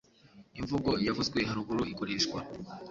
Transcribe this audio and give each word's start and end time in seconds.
Imvugo 0.59 0.91
yavuzwe 1.07 1.39
haruguru 1.49 1.81
ikoreshwa 1.91 2.39